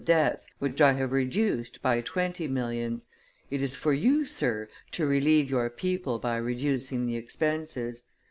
debts, 0.03 0.47
which 0.57 0.81
I 0.81 0.93
have 0.93 1.11
reduced 1.11 1.79
by 1.83 2.01
twenty 2.01 2.47
millions.... 2.47 3.07
It 3.51 3.61
is 3.61 3.75
for 3.75 3.93
you, 3.93 4.25
Sir, 4.25 4.67
to 4.93 5.05
relieve 5.05 5.47
your 5.51 5.69
people 5.69 6.17
by 6.17 6.37
reducing 6.37 7.05
the 7.05 7.17
expenses. 7.17 8.01